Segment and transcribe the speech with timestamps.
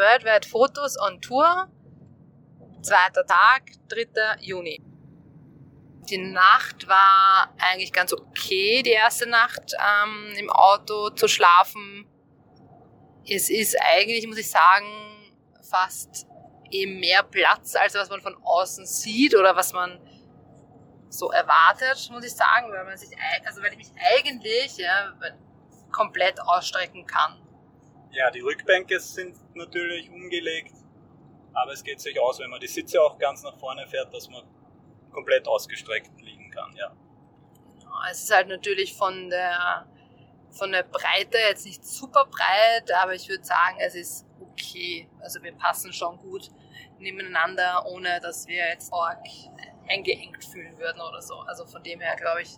[0.00, 1.68] Worldwide Fotos on Tour.
[2.80, 4.38] Zweiter Tag, 3.
[4.40, 4.82] Juni.
[6.08, 12.06] Die Nacht war eigentlich ganz okay, die erste Nacht ähm, im Auto zu schlafen.
[13.28, 14.86] Es ist eigentlich, muss ich sagen,
[15.68, 16.26] fast
[16.70, 20.00] eben mehr Platz, als was man von außen sieht oder was man
[21.10, 23.10] so erwartet, muss ich sagen, weil man sich,
[23.44, 25.12] also weil ich mich eigentlich ja,
[25.92, 27.36] komplett ausstrecken kann.
[28.12, 30.74] Ja, die Rückbänke sind natürlich umgelegt,
[31.52, 34.28] aber es geht sich aus, wenn man die Sitze auch ganz nach vorne fährt, dass
[34.28, 34.42] man
[35.12, 36.94] komplett ausgestreckt liegen kann, ja.
[38.10, 39.86] Es ist halt natürlich von der,
[40.50, 45.08] von der Breite jetzt nicht super breit, aber ich würde sagen, es ist okay.
[45.20, 46.50] Also wir passen schon gut
[46.98, 49.24] nebeneinander, ohne dass wir jetzt arg
[49.88, 51.34] eingeengt fühlen würden oder so.
[51.40, 52.56] Also von dem her, glaube ich,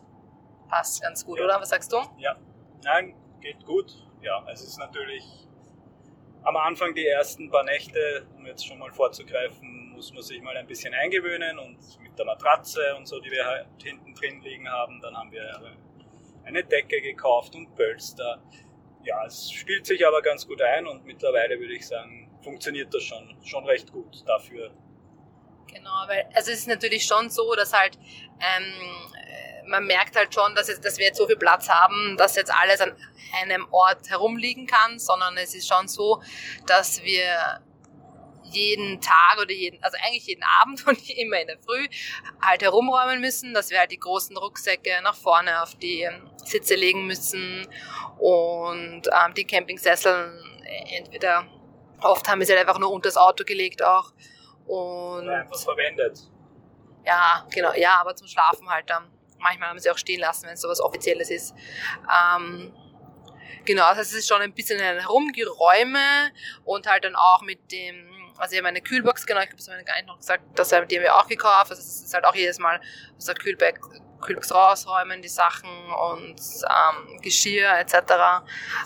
[0.68, 1.44] passt ganz gut, ja.
[1.44, 1.60] oder?
[1.60, 1.98] Was sagst du?
[2.18, 2.36] Ja,
[2.84, 3.94] nein, geht gut.
[4.22, 5.24] Ja, es ist natürlich
[6.44, 10.56] am Anfang die ersten paar Nächte, um jetzt schon mal vorzugreifen, muss man sich mal
[10.56, 14.68] ein bisschen eingewöhnen und mit der Matratze und so, die wir halt hinten drin liegen
[14.68, 15.76] haben, dann haben wir
[16.44, 18.40] eine Decke gekauft und Pölster.
[19.04, 23.02] Ja, es spielt sich aber ganz gut ein und mittlerweile würde ich sagen, funktioniert das
[23.02, 24.72] schon, schon recht gut dafür.
[25.66, 27.98] Genau, weil also es ist natürlich schon so, dass halt
[28.38, 28.74] ähm,
[29.66, 32.52] man merkt halt schon, dass, jetzt, dass wir jetzt so viel Platz haben, dass jetzt
[32.52, 32.96] alles an
[33.40, 36.22] einem Ort herumliegen kann, sondern es ist schon so,
[36.66, 37.60] dass wir
[38.44, 41.86] jeden Tag oder jeden, also eigentlich jeden Abend und immer in der Früh
[42.40, 46.08] halt herumräumen müssen, dass wir halt die großen Rucksäcke nach vorne auf die
[46.44, 47.66] Sitze legen müssen
[48.18, 50.38] und ähm, die Campingsessel
[50.96, 51.46] entweder
[52.00, 54.12] oft haben wir sie halt einfach nur unter das Auto gelegt auch
[54.66, 56.18] und oder einfach verwendet.
[57.04, 59.10] Ja, genau, ja, aber zum Schlafen halt dann.
[59.42, 61.54] Manchmal haben sie auch stehen lassen, wenn es sowas Offizielles ist.
[62.08, 62.72] Ähm,
[63.64, 66.32] genau, das heißt, es ist schon ein bisschen ein Herumgeräume
[66.64, 69.68] und halt dann auch mit dem, also ich habe eine Kühlbox, genau, ich habe es
[69.68, 71.70] mir gar nicht noch gesagt, das haben wir auch gekauft.
[71.70, 72.80] Also es ist halt auch jedes Mal
[73.16, 73.80] aus der Kühlbox,
[74.20, 77.94] Kühlbox rausräumen, die Sachen und ähm, Geschirr etc.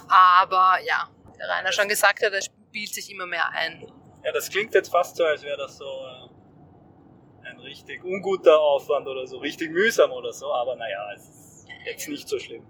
[0.08, 1.08] Aber ja,
[1.38, 3.86] der Rainer schon gesagt hat, es spielt sich immer mehr ein.
[4.24, 6.25] Ja, das klingt jetzt fast so, als wäre das so äh,
[7.56, 12.08] ein richtig unguter Aufwand oder so, richtig mühsam oder so, aber naja, es ist jetzt
[12.08, 12.66] nicht so schlimm.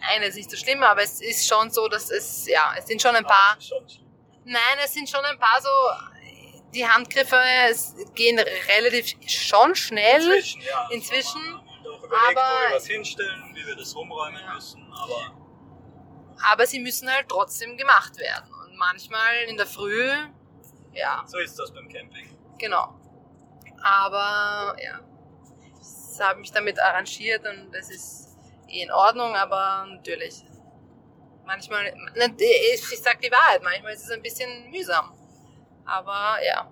[0.00, 2.86] Nein, es ist nicht so schlimm, aber es ist schon so, dass es, ja, es
[2.86, 3.56] sind schon ein paar.
[4.44, 5.68] Nein, es sind schon ein paar so,
[6.74, 7.40] die Handgriffe
[8.14, 10.62] gehen relativ schon schnell inzwischen.
[10.62, 11.40] Ja, inzwischen
[12.04, 14.54] überlegt, aber, wo wir was hinstellen, wie wir das rumräumen ja.
[14.54, 15.32] müssen, aber.
[16.50, 18.52] Aber sie müssen halt trotzdem gemacht werden.
[18.52, 20.12] Und manchmal in der Früh
[20.96, 21.24] ja.
[21.26, 22.28] So ist das beim Camping.
[22.58, 22.98] Genau.
[23.86, 24.98] Aber ja,
[25.80, 28.36] ich habe mich damit arrangiert und das ist
[28.68, 30.42] eh in Ordnung, aber natürlich.
[31.44, 35.12] Manchmal, ich sag die Wahrheit, manchmal ist es ein bisschen mühsam.
[35.84, 36.68] Aber ja.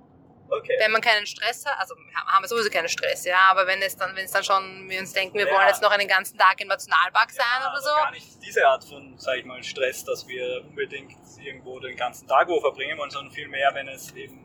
[0.48, 0.76] Okay.
[0.80, 1.94] Wenn man keinen Stress hat, also
[2.26, 5.00] haben wir sowieso keinen Stress, ja, aber wenn es dann, wenn es dann schon, wir
[5.00, 5.54] uns denken, wir ja.
[5.54, 7.88] wollen jetzt noch einen ganzen Tag im Nationalpark sein ja, oder so.
[7.88, 12.26] Gar nicht diese Art von, sag ich mal, Stress, dass wir unbedingt irgendwo den ganzen
[12.26, 14.43] Tag wo verbringen wollen, sondern vielmehr, wenn es eben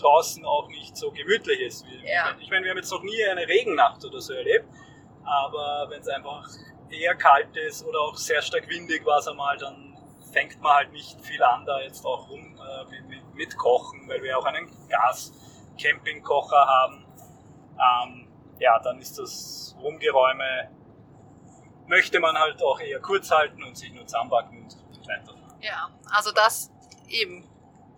[0.00, 1.84] draußen auch nicht so gemütlich ist.
[2.04, 2.34] Ja.
[2.40, 4.66] Ich meine, wir haben jetzt noch nie eine Regennacht oder so erlebt,
[5.24, 6.48] aber wenn es einfach
[6.90, 9.96] eher kalt ist oder auch sehr stark windig war es einmal, dann
[10.32, 14.08] fängt man halt nicht viel an, da jetzt auch rum äh, mit, mit, mit, Kochen,
[14.08, 17.04] weil wir auch einen Gas-Campingkocher haben.
[17.78, 18.28] Ähm,
[18.58, 20.70] ja, dann ist das Rumgeräume,
[21.86, 25.40] möchte man halt auch eher kurz halten und sich nur zusammenbacken und weiterfahren.
[25.60, 26.70] Ja, also das
[27.08, 27.48] eben,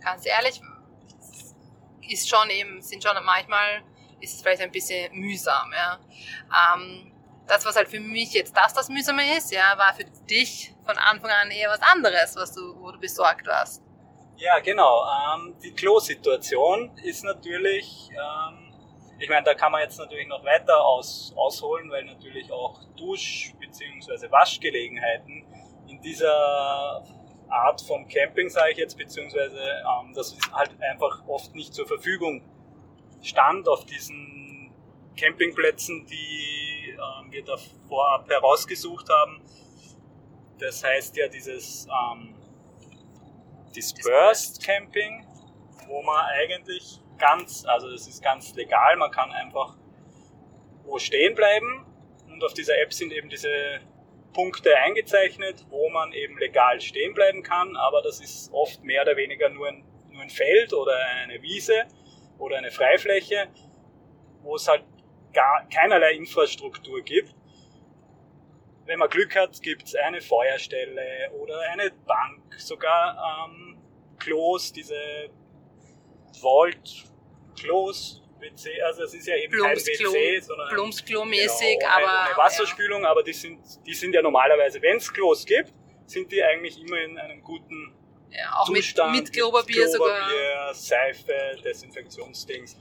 [0.00, 0.60] ganz ehrlich,
[2.08, 3.82] ist schon eben, sind schon manchmal,
[4.20, 5.98] ist es vielleicht ein bisschen mühsam, ja.
[6.74, 7.12] Ähm,
[7.46, 10.96] das, was halt für mich jetzt das, das Mühsame ist, ja, war für dich von
[10.96, 13.82] Anfang an eher was anderes, was du, wo du besorgt warst.
[14.36, 15.04] Ja, genau.
[15.04, 18.72] Ähm, die Klo-Situation ist natürlich, ähm,
[19.18, 23.54] ich meine, da kann man jetzt natürlich noch weiter aus, ausholen, weil natürlich auch Dusch-
[23.58, 24.30] bzw.
[24.30, 25.44] Waschgelegenheiten
[25.88, 27.04] in dieser
[27.48, 31.86] Art von Camping, sage ich jetzt, beziehungsweise ähm, das ist halt einfach oft nicht zur
[31.86, 32.42] Verfügung
[33.20, 34.72] stand auf diesen
[35.16, 37.56] Campingplätzen, die ähm, wir da
[37.88, 39.40] vorab herausgesucht haben.
[40.58, 42.34] Das heißt ja dieses ähm,
[43.74, 45.26] Dispersed Camping,
[45.86, 49.76] wo man eigentlich ganz, also es ist ganz legal, man kann einfach
[50.84, 51.86] wo stehen bleiben
[52.28, 53.80] und auf dieser App sind eben diese
[54.32, 59.16] Punkte eingezeichnet, wo man eben legal stehen bleiben kann, aber das ist oft mehr oder
[59.16, 61.86] weniger nur ein, nur ein Feld oder eine Wiese
[62.38, 63.48] oder eine Freifläche,
[64.42, 64.84] wo es halt
[65.32, 67.34] gar keinerlei Infrastruktur gibt.
[68.84, 73.78] Wenn man Glück hat, gibt es eine Feuerstelle oder eine Bank, sogar ähm,
[74.18, 75.30] Klos, diese
[76.40, 77.04] Vault
[77.58, 83.02] Klos, WC, also es ist ja eben kein WC, sondern Plumpsklo-mäßig, genau, aber eine Wasserspülung,
[83.02, 83.10] ja.
[83.10, 85.72] aber die sind, die sind ja normalerweise, wenn es Klos gibt,
[86.06, 87.94] sind die eigentlich immer in einem guten
[88.30, 90.74] ja, auch Zustand, mit, mit Klopapier, sogar.
[90.74, 92.76] Seife, Desinfektionsdings.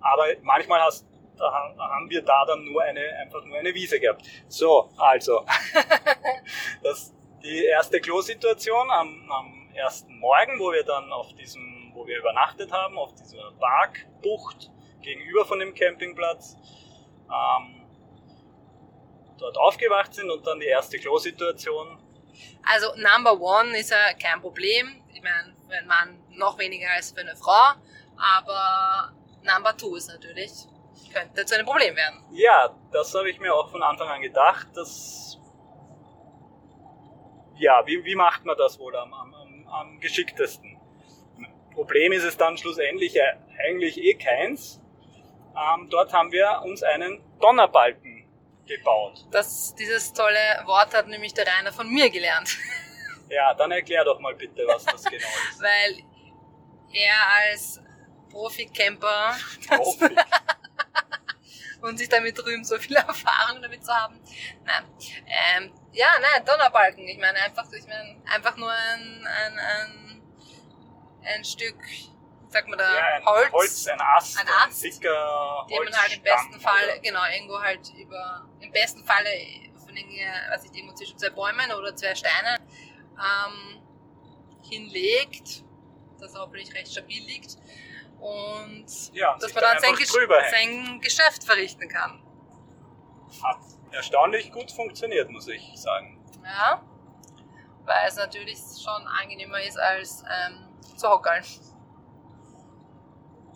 [0.00, 1.06] Aber manchmal hast,
[1.36, 4.24] da haben wir da dann nur eine, einfach nur eine Wiese gehabt.
[4.48, 5.44] So, also,
[6.82, 12.18] das, die erste Klosituation am, am ersten Morgen, wo wir dann auf diesem, wo wir
[12.18, 14.70] übernachtet haben, auf dieser Parkbucht
[15.00, 16.56] gegenüber von dem Campingplatz,
[17.28, 17.86] ähm,
[19.38, 21.98] dort aufgewacht sind und dann die erste Klosituation.
[22.64, 25.02] Also Number One ist ja kein Problem.
[25.12, 27.74] Ich meine, für einen Mann noch weniger als für eine Frau,
[28.16, 29.12] aber
[29.42, 30.66] Number Two ist natürlich
[31.14, 32.24] könnte zu einem Problem werden.
[32.32, 34.66] Ja, das habe ich mir auch von Anfang an gedacht.
[34.74, 35.38] Dass,
[37.56, 40.73] ja, wie, wie macht man das wohl am, am, am geschicktesten?
[41.74, 43.18] Problem ist es dann schlussendlich
[43.58, 44.80] eigentlich eh keins.
[45.56, 48.24] Ähm, dort haben wir uns einen Donnerbalken
[48.66, 49.26] gebaut.
[49.30, 52.56] Das, dieses tolle Wort hat nämlich der Rainer von mir gelernt.
[53.30, 55.60] Ja, dann erklär doch mal bitte, was das genau ist.
[55.60, 56.04] Weil
[56.92, 57.14] er
[57.48, 57.80] als
[58.30, 59.34] Profi-Camper
[59.66, 60.14] Profi.
[61.80, 64.20] und sich damit rühmen, so viel Erfahrung damit zu haben.
[64.64, 64.84] Nein.
[65.26, 67.08] Ähm, ja, nein, Donnerbalken.
[67.08, 70.22] Ich meine einfach, ich meine einfach nur ein, ein, ein,
[71.26, 71.76] ein Stück,
[72.48, 75.96] sag mal da, ja, ein Holz, Holz, ein Ast, ein ein, Ast, dicker den man
[75.96, 79.28] halt im besten Fall, oder- genau, irgendwo halt über, im besten Falle
[79.84, 82.58] von irgendwie, weiß ich, irgendwo zwischen zwei Bäumen oder zwei Steinen
[83.18, 83.82] ähm,
[84.62, 85.64] hinlegt,
[86.20, 87.56] das hoffentlich recht stabil liegt
[88.20, 90.10] und Ja, dass man dann sein, Gesch
[90.50, 92.22] sein Geschäft verrichten kann.
[93.42, 93.58] Hat
[93.90, 96.18] erstaunlich gut funktioniert, muss ich sagen.
[96.44, 96.82] Ja,
[97.84, 101.44] weil es natürlich schon angenehmer ist als ähm, zu hockeln.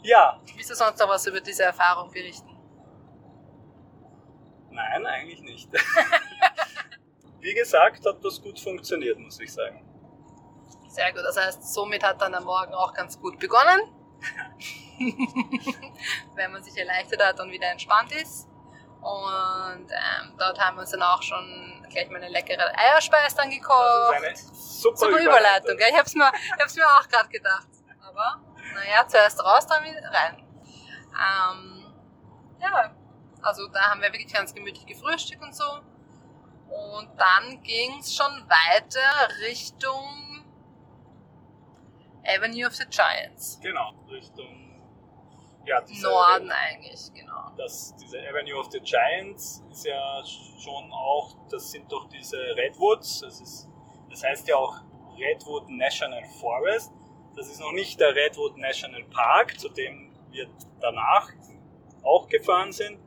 [0.03, 2.57] Ja, Willst du sonst noch was über diese Erfahrung berichten?
[4.71, 5.69] nein, eigentlich nicht.
[7.41, 9.85] Wie gesagt, hat das gut funktioniert, muss ich sagen.
[10.89, 13.81] Sehr gut, das heißt, somit hat dann der Morgen auch ganz gut begonnen.
[16.35, 18.49] Wenn man sich erleichtert hat und wieder entspannt ist.
[19.01, 23.49] Und ähm, dort haben wir uns dann auch schon gleich mal eine leckere Eierspeis dann
[23.51, 24.17] Das gekocht.
[24.33, 25.89] ist eine super, Super Überleitung, gell?
[25.91, 27.69] Ich hab's mir, ich hab's mir auch gerade gedacht.
[28.07, 28.41] Aber,
[28.75, 30.45] naja, zuerst raus, dann wieder rein.
[31.15, 31.95] Ähm,
[32.61, 32.91] ja,
[33.43, 35.65] also da haben wir wirklich ganz gemütlich gefrühstückt und so.
[36.69, 40.45] Und dann ging's schon weiter Richtung
[42.27, 43.59] Avenue of the Giants.
[43.63, 44.68] Genau, Richtung
[45.69, 47.53] ja, Norden eigentlich, genau.
[47.57, 53.21] Das, diese Avenue of the Giants ist ja schon auch, das sind doch diese Redwoods,
[53.21, 53.69] das, ist,
[54.11, 54.81] das heißt ja auch
[55.19, 56.93] Redwood National Forest.
[57.37, 60.49] Das ist noch nicht der Redwood National Park, zu dem wir
[60.81, 61.31] danach
[62.03, 62.99] auch gefahren sind.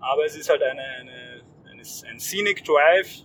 [0.00, 3.24] Aber es ist halt eine, eine, eine, ein Scenic Drive,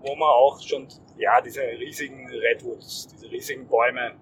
[0.00, 4.16] wo man auch schon ja, diese riesigen Redwoods, diese riesigen Bäume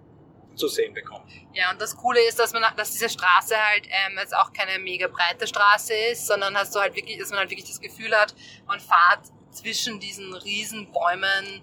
[0.58, 1.30] zu sehen bekommt.
[1.54, 4.78] Ja, und das Coole ist, dass man, dass diese Straße halt ähm, jetzt auch keine
[4.78, 8.14] mega breite Straße ist, sondern hast du halt wirklich, dass man halt wirklich das Gefühl
[8.14, 8.34] hat,
[8.66, 11.62] man fährt zwischen diesen riesen Bäumen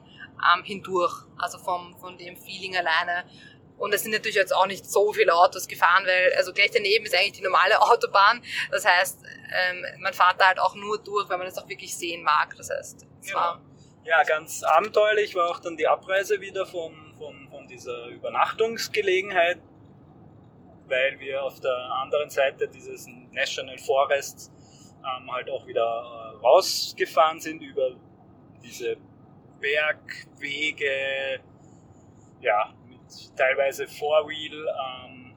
[0.53, 3.25] ähm, hindurch, also vom, von dem Feeling alleine.
[3.77, 7.05] Und es sind natürlich jetzt auch nicht so viele Autos gefahren, weil also gleich daneben
[7.05, 8.41] ist eigentlich die normale Autobahn.
[8.71, 9.19] Das heißt,
[9.53, 12.55] ähm, man fährt da halt auch nur durch, wenn man es auch wirklich sehen mag.
[12.57, 13.37] Das heißt, es Genau.
[13.39, 13.61] war
[14.05, 17.04] Ja, ganz abenteuerlich war auch dann die Abreise wieder vom,
[17.67, 19.59] dieser Übernachtungsgelegenheit,
[20.87, 24.51] weil wir auf der anderen Seite dieses National Forests
[24.99, 27.95] ähm, halt auch wieder äh, rausgefahren sind über
[28.63, 28.97] diese
[29.59, 31.39] Bergwege,
[32.41, 35.35] ja, mit teilweise Four-Wheel ähm,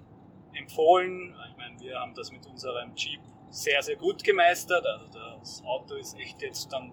[0.54, 1.34] empfohlen.
[1.50, 3.20] Ich meine, wir haben das mit unserem Jeep
[3.50, 4.84] sehr, sehr gut gemeistert.
[4.86, 5.06] Also
[5.40, 6.92] das Auto ist echt jetzt dann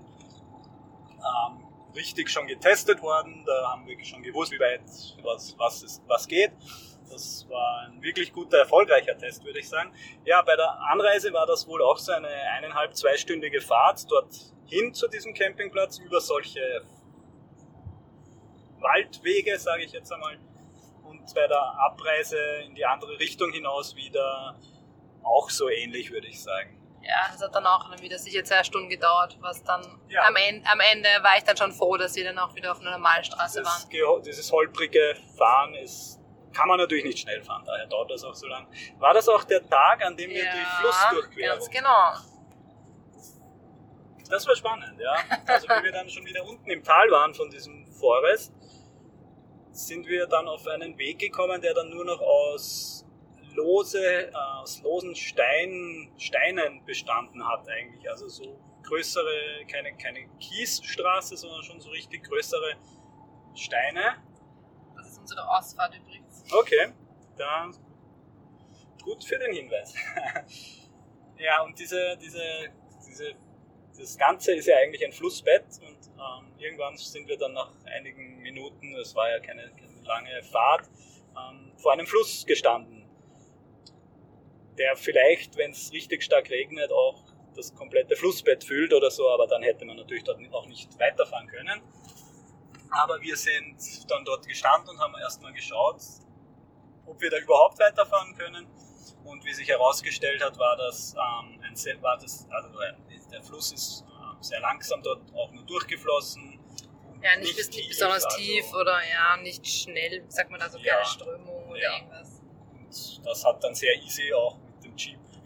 [1.20, 1.65] ähm,
[1.96, 3.44] richtig schon getestet worden.
[3.46, 4.82] Da haben wir schon gewusst, wie weit
[5.24, 6.52] was, was, ist, was geht.
[7.10, 9.94] Das war ein wirklich guter, erfolgreicher Test, würde ich sagen.
[10.26, 15.08] Ja, bei der Anreise war das wohl auch so eine eineinhalb, zweistündige Fahrt dorthin zu
[15.08, 16.82] diesem Campingplatz über solche
[18.80, 20.38] Waldwege, sage ich jetzt einmal.
[21.04, 24.60] Und bei der Abreise in die andere Richtung hinaus wieder
[25.24, 26.85] auch so ähnlich, würde ich sagen.
[27.08, 30.24] Ja, das hat dann auch wieder sicher zwei Stunden gedauert, was dann Ja.
[30.28, 32.80] am, Ende, am Ende war ich dann schon froh, dass wir dann auch wieder auf
[32.82, 34.24] einer normalen Straße Dieses, waren.
[34.24, 36.20] dieses holprige Fahren ist,
[36.54, 38.66] kann man natürlich nicht schnell fahren, daher dauert das auch so lang.
[38.98, 41.60] War das auch der Tag, an dem wir die Flussdurchquerung?
[41.60, 42.14] ganz genau.
[44.30, 45.16] Das war spannend, ja.
[45.46, 48.52] Also wie wir dann schon wieder unten im Tal waren von diesem Forest,
[49.72, 53.05] sind wir dann auf einen Weg gekommen, der dann nur noch aus
[53.56, 58.10] lose, äh, aus losen Stein, Steinen bestanden hat eigentlich.
[58.10, 62.76] Also so größere, keine, keine Kiesstraße, sondern schon so richtig größere
[63.56, 64.24] Steine.
[64.96, 66.44] Das ist unsere Ausfahrt übrigens.
[66.52, 66.94] Okay,
[67.38, 67.76] dann
[69.04, 69.94] gut für den Hinweis.
[71.38, 72.42] ja, und diese, diese,
[73.08, 73.36] diese,
[73.98, 78.38] das Ganze ist ja eigentlich ein Flussbett und ähm, irgendwann sind wir dann nach einigen
[78.42, 80.90] Minuten, es war ja keine, keine lange Fahrt,
[81.38, 82.95] ähm, vor einem Fluss gestanden,
[84.78, 87.24] der vielleicht, wenn es richtig stark regnet, auch
[87.56, 91.48] das komplette Flussbett füllt oder so, aber dann hätte man natürlich dort auch nicht weiterfahren
[91.48, 91.82] können.
[92.92, 93.78] Aber wir sind
[94.10, 96.02] dann dort gestanden und haben erstmal geschaut,
[97.06, 98.68] ob wir da überhaupt weiterfahren können.
[99.24, 102.94] Und wie sich herausgestellt hat, war das, ähm, ein sehr, war das also äh,
[103.32, 106.60] der Fluss ist äh, sehr langsam dort auch nur durchgeflossen.
[107.24, 110.78] Ja, nicht, nicht tief, besonders also, tief oder ja, nicht schnell, sagt man da so,
[110.78, 111.96] keine ja, Strömung oder ja.
[111.98, 112.40] irgendwas.
[112.72, 114.60] Und das hat dann sehr easy auch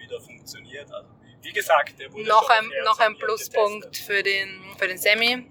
[0.09, 0.91] wieder funktioniert.
[0.91, 1.09] Also
[1.41, 5.49] wie gesagt, der wurde noch ein, noch ein Pluspunkt für den, für den Semi.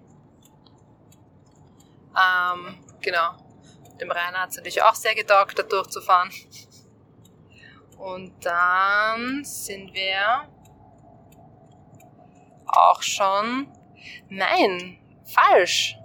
[2.16, 3.36] Ähm, genau.
[4.00, 6.30] Dem Rainer hat es natürlich auch sehr getaugt, da durchzufahren.
[7.96, 10.48] Und dann sind wir
[12.66, 13.72] auch schon.
[14.28, 15.96] Nein, falsch.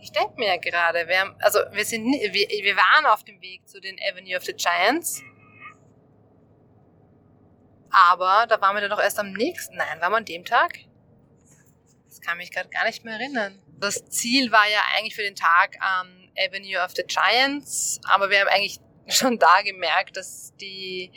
[0.00, 3.40] Ich denke mir ja gerade, wir haben, also wir sind, wir, wir waren auf dem
[3.40, 5.22] Weg zu den Avenue of the Giants.
[7.92, 9.76] Aber da waren wir dann doch erst am nächsten.
[9.76, 10.78] Nein, waren wir an dem Tag?
[12.08, 13.60] Das kann mich gerade gar nicht mehr erinnern.
[13.78, 18.40] Das Ziel war ja eigentlich für den Tag ähm, Avenue of the Giants, aber wir
[18.40, 21.12] haben eigentlich schon da gemerkt, dass die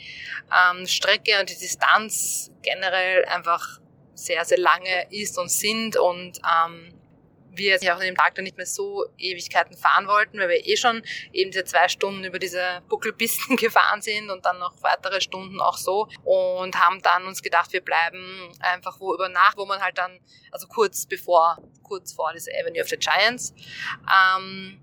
[0.52, 3.80] ähm, Strecke und die Distanz generell einfach
[4.14, 6.92] sehr, sehr lange ist und sind und ähm,
[7.56, 10.66] wir jetzt auch an dem Tag dann nicht mehr so Ewigkeiten fahren wollten, weil wir
[10.66, 15.20] eh schon eben diese zwei Stunden über diese Buckelpisten gefahren sind und dann noch weitere
[15.20, 19.66] Stunden auch so und haben dann uns gedacht, wir bleiben einfach wo über Nacht, wo
[19.66, 20.20] man halt dann,
[20.50, 23.54] also kurz bevor, kurz vor dieser Avenue of the Giants,
[24.10, 24.80] ähm,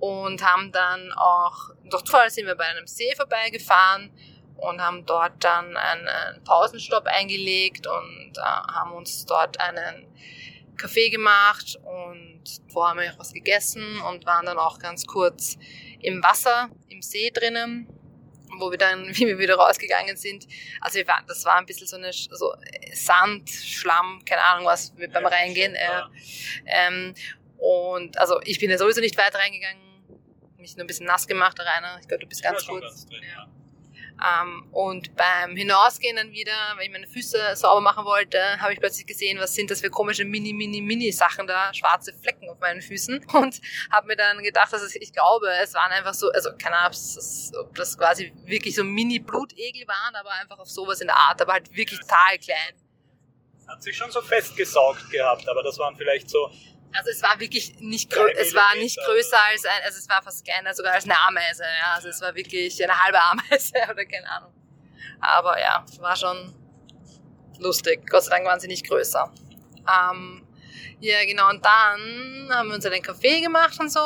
[0.00, 4.10] und haben dann auch, durch Zufall sind wir bei einem See vorbeigefahren
[4.56, 10.06] und haben dort dann einen Pausenstopp eingelegt und äh, haben uns dort einen
[10.76, 15.56] Kaffee gemacht und vorher haben wir auch was gegessen und waren dann auch ganz kurz
[16.00, 17.88] im Wasser, im See drinnen,
[18.58, 20.46] wo wir dann, wie wir wieder rausgegangen sind,
[20.80, 22.54] also wir waren, das war ein bisschen so eine so
[22.92, 25.74] Sand, Schlamm, keine Ahnung was beim Reingehen.
[25.74, 26.02] Äh,
[26.66, 27.14] ähm,
[27.58, 29.82] und also ich bin ja sowieso nicht weit reingegangen,
[30.58, 31.98] mich nur ein bisschen nass gemacht, Rainer.
[32.00, 32.82] Ich glaube, du bist ganz kurz.
[32.82, 33.46] Ganz drin, ja.
[34.22, 38.78] Ähm, und beim Hinausgehen dann wieder, wenn ich meine Füße sauber machen wollte, habe ich
[38.78, 42.60] plötzlich gesehen, was sind das für komische mini, mini, mini Sachen da, schwarze Flecken auf
[42.60, 46.30] meinen Füßen und habe mir dann gedacht, dass es, ich glaube, es waren einfach so,
[46.30, 46.96] also keine Ahnung,
[47.60, 51.42] ob das quasi wirklich so mini Blutegel waren, aber einfach auf sowas in der Art,
[51.42, 52.74] aber halt wirklich total klein.
[53.66, 56.50] Hat sich schon so festgesaugt gehabt, aber das waren vielleicht so
[56.96, 60.44] also es war wirklich nicht es war nicht größer als ein, also es war fast
[60.44, 61.64] kleiner sogar als eine Ameise.
[61.64, 64.52] Ja, also es war wirklich eine halbe Ameise oder keine Ahnung.
[65.20, 66.54] Aber ja, es war schon
[67.58, 68.08] lustig.
[68.08, 69.32] Gott sei Dank waren sie nicht größer.
[69.78, 70.46] Ähm,
[71.00, 71.50] ja, genau.
[71.50, 74.00] Und dann haben wir uns einen Kaffee gemacht und so.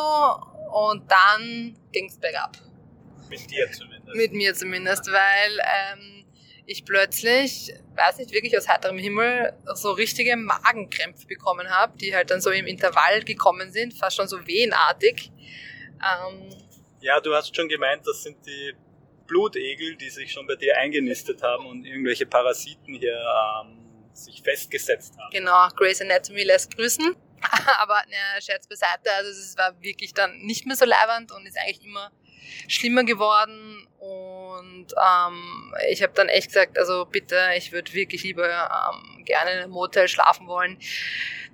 [0.72, 2.56] Und dann ging's bergab.
[3.28, 4.16] Mit dir zumindest.
[4.16, 6.17] Mit mir zumindest, weil ähm,
[6.68, 12.30] ich plötzlich, weiß nicht, wirklich aus heiterem Himmel so richtige Magenkrämpfe bekommen habe, die halt
[12.30, 15.32] dann so im Intervall gekommen sind, fast schon so wehenartig.
[15.94, 16.50] Ähm,
[17.00, 18.74] ja, du hast schon gemeint, das sind die
[19.26, 23.18] Blutegel, die sich schon bei dir eingenistet haben und irgendwelche Parasiten hier
[23.62, 23.78] ähm,
[24.12, 25.30] sich festgesetzt haben.
[25.32, 27.16] Genau, Grey's Anatomy lässt grüßen.
[27.78, 31.56] Aber ne, Scherz beiseite, also es war wirklich dann nicht mehr so leibernd und ist
[31.58, 32.10] eigentlich immer
[32.68, 34.27] schlimmer geworden und
[34.58, 39.58] ähm, ich habe dann echt gesagt, also bitte, ich würde wirklich lieber ähm, gerne in
[39.58, 40.78] einem Motel schlafen wollen,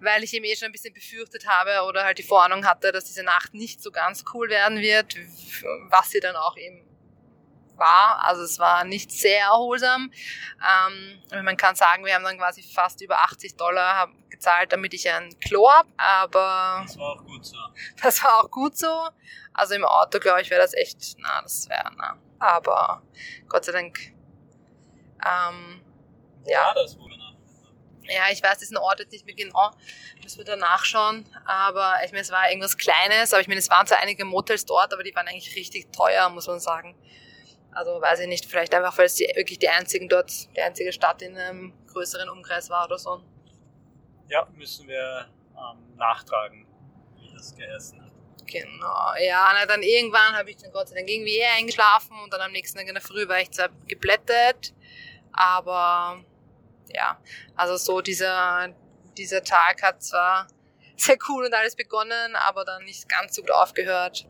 [0.00, 3.04] weil ich eben eh schon ein bisschen befürchtet habe oder halt die Vorahnung hatte, dass
[3.04, 5.16] diese Nacht nicht so ganz cool werden wird,
[5.90, 6.84] was sie dann auch eben
[7.76, 8.24] war.
[8.24, 10.12] Also es war nicht sehr erholsam.
[10.62, 15.08] Ähm, man kann sagen, wir haben dann quasi fast über 80 Dollar gezahlt, damit ich
[15.08, 16.82] ein Klo habe, aber...
[16.86, 17.56] Das war auch gut so.
[18.02, 19.08] Das war auch gut so.
[19.52, 22.18] Also im Auto, glaube ich, wäre das echt, na, das wäre, na.
[22.38, 23.02] Aber
[23.48, 23.98] Gott sei Dank,
[25.24, 25.80] ähm,
[26.46, 26.66] ja.
[26.66, 27.04] War das, wo
[28.08, 29.70] ja, ich weiß diesen Ort jetzt nicht mehr genau,
[30.22, 31.24] müssen wir da nachschauen.
[31.46, 34.66] Aber ich meine, es war irgendwas Kleines, aber ich meine, es waren zwar einige Motels
[34.66, 36.96] dort, aber die waren eigentlich richtig teuer, muss man sagen.
[37.72, 40.92] Also weiß ich nicht, vielleicht einfach, weil es die, wirklich die einzigen dort, die einzige
[40.92, 43.22] Stadt in einem größeren Umkreis war oder so.
[44.28, 46.66] Ja, müssen wir ähm, nachtragen,
[47.16, 48.03] wie das geheißen hat.
[48.46, 52.32] Genau, ja, na, dann irgendwann habe ich dann Gott sei Dank irgendwie eher eingeschlafen und
[52.32, 54.74] dann am nächsten Tag in der Früh war ich zwar geblättet,
[55.32, 56.22] aber
[56.88, 57.18] ja,
[57.56, 58.74] also so dieser,
[59.16, 60.46] dieser Tag hat zwar
[60.96, 64.26] sehr cool und alles begonnen, aber dann nicht ganz so gut aufgehört.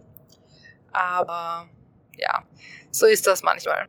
[0.92, 1.68] Aber
[2.16, 2.46] ja,
[2.90, 3.88] so ist das manchmal.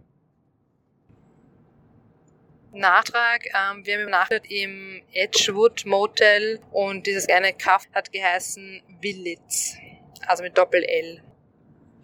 [2.71, 9.77] Nachtrag, ähm, wir haben übernachtet im Edgewood Motel und dieses kleine Kaff hat geheißen Willits,
[10.27, 11.21] also mit Doppel-L.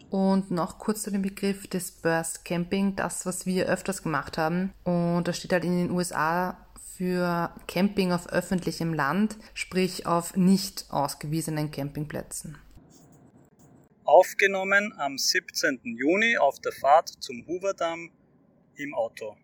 [0.10, 4.74] Und noch kurz zu dem Begriff des Burst Camping, das, was wir öfters gemacht haben.
[4.84, 6.58] Und das steht halt in den USA
[6.98, 12.58] für Camping auf öffentlichem Land, sprich auf nicht ausgewiesenen Campingplätzen.
[14.03, 15.80] Aufgenommen am 17.
[15.84, 18.12] Juni auf der Fahrt zum Hooverdamm
[18.75, 19.38] im Auto.